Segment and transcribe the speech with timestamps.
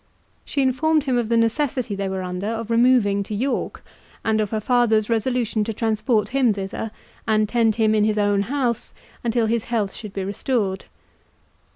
[0.43, 3.85] She informed him of the necessity they were under of removing to York,
[4.25, 6.89] and of her father's resolution to transport him thither,
[7.27, 10.85] and tend him in his own house until his health should be restored.